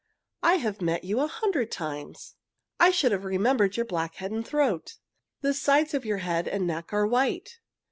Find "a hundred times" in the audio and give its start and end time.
1.19-2.33